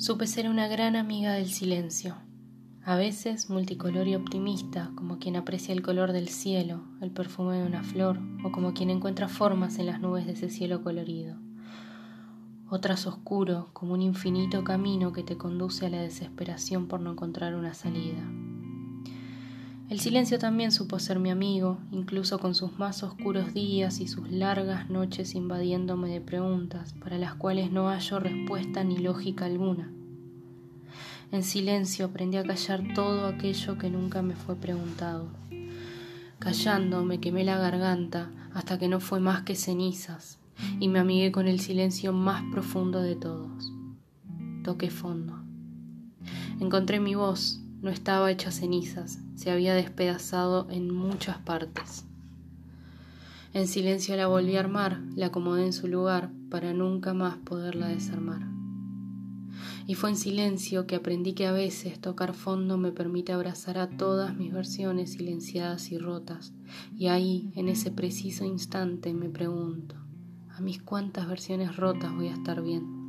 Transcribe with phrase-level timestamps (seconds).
[0.00, 2.16] Supe ser una gran amiga del silencio,
[2.82, 7.66] a veces multicolor y optimista, como quien aprecia el color del cielo, el perfume de
[7.66, 11.36] una flor, o como quien encuentra formas en las nubes de ese cielo colorido.
[12.70, 17.54] Otras oscuro, como un infinito camino que te conduce a la desesperación por no encontrar
[17.54, 18.22] una salida.
[19.90, 24.30] El silencio también supo ser mi amigo, incluso con sus más oscuros días y sus
[24.30, 29.90] largas noches invadiéndome de preguntas para las cuales no hallo respuesta ni lógica alguna.
[31.32, 35.26] En silencio aprendí a callar todo aquello que nunca me fue preguntado.
[36.38, 40.38] Callando me quemé la garganta hasta que no fue más que cenizas
[40.78, 43.72] y me amigué con el silencio más profundo de todos.
[44.62, 45.42] Toqué fondo.
[46.60, 52.04] Encontré mi voz, no estaba hecha cenizas, se había despedazado en muchas partes.
[53.52, 57.88] En silencio la volví a armar, la acomodé en su lugar para nunca más poderla
[57.88, 58.50] desarmar
[59.90, 63.88] y fue en silencio que aprendí que a veces tocar fondo me permite abrazar a
[63.88, 66.52] todas mis versiones silenciadas y rotas,
[66.96, 69.96] y ahí, en ese preciso instante, me pregunto,
[70.50, 72.99] ¿a mis cuántas versiones rotas voy a estar bien?